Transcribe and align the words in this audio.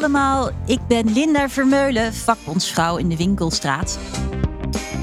Allemaal, 0.00 0.50
ik 0.66 0.78
ben 0.88 1.12
Linda 1.12 1.48
Vermeulen, 1.48 2.14
vakbondsvrouw 2.14 2.96
in 2.96 3.08
de 3.08 3.16
Winkelstraat. 3.16 3.98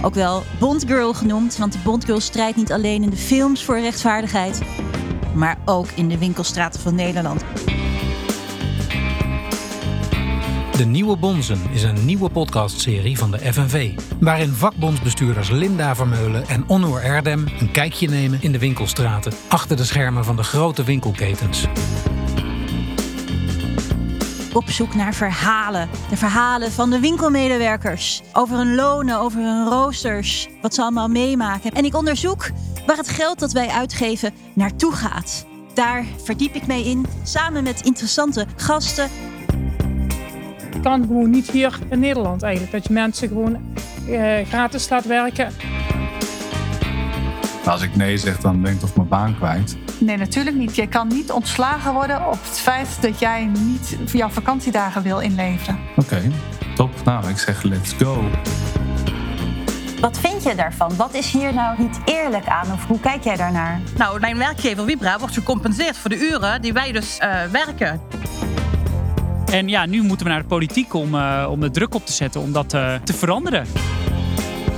Ook 0.01 0.13
wel 0.13 0.43
Bondgirl 0.59 1.13
genoemd, 1.13 1.57
want 1.57 1.73
de 1.73 1.79
Bondgirl 1.83 2.19
strijdt 2.19 2.57
niet 2.57 2.71
alleen 2.71 3.03
in 3.03 3.09
de 3.09 3.17
films 3.17 3.63
voor 3.63 3.79
rechtvaardigheid, 3.79 4.61
maar 5.33 5.57
ook 5.65 5.87
in 5.95 6.07
de 6.07 6.17
winkelstraten 6.17 6.81
van 6.81 6.95
Nederland. 6.95 7.43
De 10.77 10.85
Nieuwe 10.85 11.17
Bonzen 11.17 11.61
is 11.71 11.83
een 11.83 12.05
nieuwe 12.05 12.29
podcastserie 12.29 13.17
van 13.17 13.31
de 13.31 13.53
FNV. 13.53 13.99
Waarin 14.19 14.53
vakbondsbestuurders 14.53 15.49
Linda 15.49 15.95
Vermeulen 15.95 16.47
en 16.47 16.63
Onnoer 16.67 17.01
Erdem 17.01 17.45
een 17.59 17.71
kijkje 17.71 18.09
nemen 18.09 18.41
in 18.41 18.51
de 18.51 18.59
winkelstraten. 18.59 19.33
Achter 19.47 19.77
de 19.77 19.83
schermen 19.83 20.25
van 20.25 20.35
de 20.35 20.43
grote 20.43 20.83
winkelketens. 20.83 21.67
Op 24.57 24.69
zoek 24.69 24.95
naar 24.95 25.13
verhalen. 25.13 25.89
De 26.09 26.17
verhalen 26.17 26.71
van 26.71 26.89
de 26.89 26.99
winkelmedewerkers. 26.99 28.21
Over 28.33 28.57
hun 28.57 28.75
lonen, 28.75 29.19
over 29.19 29.41
hun 29.41 29.67
roosters. 29.67 30.47
Wat 30.61 30.73
ze 30.73 30.81
allemaal 30.81 31.07
meemaken. 31.07 31.71
En 31.71 31.85
ik 31.85 31.95
onderzoek 31.95 32.49
waar 32.85 32.97
het 32.97 33.09
geld 33.09 33.39
dat 33.39 33.51
wij 33.51 33.67
uitgeven 33.67 34.33
naartoe 34.53 34.91
gaat. 34.91 35.45
Daar 35.73 36.05
verdiep 36.23 36.55
ik 36.55 36.67
mee 36.67 36.85
in, 36.85 37.05
samen 37.23 37.63
met 37.63 37.81
interessante 37.81 38.45
gasten 38.55 39.09
kan 40.81 41.01
gewoon 41.01 41.29
niet 41.29 41.51
hier 41.51 41.79
in 41.89 41.99
Nederland 41.99 42.43
eigenlijk. 42.43 42.71
Dat 42.71 42.87
je 42.87 42.93
mensen 42.93 43.27
gewoon 43.27 43.57
eh, 44.09 44.45
gratis 44.47 44.89
laat 44.89 45.05
werken. 45.05 45.53
Als 47.67 47.81
ik 47.81 47.95
nee 47.95 48.17
zeg, 48.17 48.39
dan 48.39 48.61
ben 48.61 48.71
ik 48.71 48.79
toch 48.79 48.95
mijn 48.95 49.07
baan 49.07 49.35
kwijt. 49.35 49.77
Nee, 49.99 50.17
natuurlijk 50.17 50.55
niet. 50.55 50.75
Je 50.75 50.87
kan 50.87 51.07
niet 51.07 51.31
ontslagen 51.31 51.93
worden 51.93 52.27
op 52.27 52.43
het 52.43 52.59
feit 52.59 53.01
dat 53.01 53.19
jij 53.19 53.45
niet 53.45 53.97
jouw 54.11 54.29
vakantiedagen 54.29 55.01
wil 55.01 55.19
inleveren. 55.19 55.79
Oké, 55.95 56.21
top. 56.75 56.89
Nou, 57.03 57.29
ik 57.29 57.37
zeg 57.37 57.63
let's 57.63 57.93
go. 57.93 58.23
Wat 60.01 60.19
vind 60.19 60.43
je 60.43 60.55
daarvan? 60.55 60.95
Wat 60.95 61.13
is 61.13 61.31
hier 61.31 61.53
nou 61.53 61.81
niet 61.81 61.99
eerlijk 62.05 62.47
aan? 62.47 62.71
Of 62.71 62.85
hoe 62.85 62.99
kijk 62.99 63.23
jij 63.23 63.35
daarnaar? 63.35 63.79
Nou, 63.97 64.19
mijn 64.19 64.37
werkgever 64.37 64.85
Vibra 64.85 65.19
wordt 65.19 65.33
gecompenseerd 65.33 65.97
voor 65.97 66.09
de 66.09 66.19
uren 66.19 66.61
die 66.61 66.73
wij 66.73 66.91
dus 66.91 67.19
uh, 67.23 67.43
werken. 67.51 68.01
En 69.51 69.67
ja, 69.67 69.85
nu 69.85 70.01
moeten 70.01 70.25
we 70.25 70.31
naar 70.31 70.41
de 70.41 70.47
politiek 70.47 70.93
om, 70.93 71.15
uh, 71.15 71.47
om 71.49 71.59
de 71.59 71.71
druk 71.71 71.95
op 71.95 72.05
te 72.05 72.13
zetten 72.13 72.41
om 72.41 72.51
dat 72.51 72.73
uh, 72.73 72.95
te 73.03 73.13
veranderen. 73.13 73.67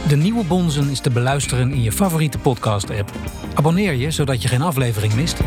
De 0.10 0.16
Nieuwe 0.16 0.44
Bonzen 0.44 0.90
is 0.90 1.00
te 1.00 1.10
beluisteren 1.10 1.72
in 1.72 1.82
je 1.82 1.92
favoriete 1.92 2.38
podcast-app. 2.38 3.12
Abonneer 3.54 3.94
je, 3.94 4.12
zodat 4.12 4.42
je 4.42 4.48
geen 4.48 4.62
aflevering 4.62 5.14
mist. 5.14 5.40